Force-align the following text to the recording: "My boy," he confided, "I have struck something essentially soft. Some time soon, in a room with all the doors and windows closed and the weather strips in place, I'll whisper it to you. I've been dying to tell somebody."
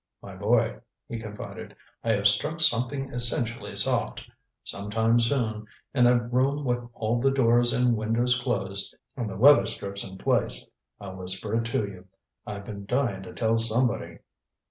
"My 0.19 0.35
boy," 0.35 0.79
he 1.07 1.19
confided, 1.19 1.75
"I 2.03 2.13
have 2.13 2.25
struck 2.25 2.59
something 2.59 3.11
essentially 3.13 3.75
soft. 3.75 4.25
Some 4.63 4.89
time 4.89 5.19
soon, 5.19 5.67
in 5.93 6.07
a 6.07 6.17
room 6.27 6.65
with 6.65 6.79
all 6.95 7.21
the 7.21 7.29
doors 7.29 7.71
and 7.71 7.95
windows 7.95 8.41
closed 8.41 8.95
and 9.15 9.29
the 9.29 9.37
weather 9.37 9.67
strips 9.67 10.03
in 10.03 10.17
place, 10.17 10.71
I'll 10.99 11.17
whisper 11.17 11.53
it 11.53 11.65
to 11.65 11.85
you. 11.87 12.05
I've 12.47 12.65
been 12.65 12.87
dying 12.87 13.21
to 13.21 13.33
tell 13.33 13.57
somebody." 13.57 14.17